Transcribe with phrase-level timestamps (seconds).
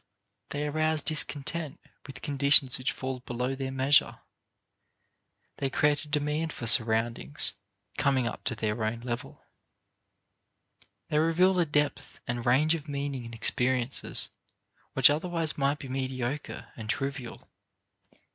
[0.49, 4.21] They arouse discontent with conditions which fall below their measure;
[5.57, 7.53] they create a demand for surroundings
[7.99, 9.45] coming up to their own level.
[11.09, 14.29] They reveal a depth and range of meaning in experiences
[14.93, 17.47] which otherwise might be mediocre and trivial.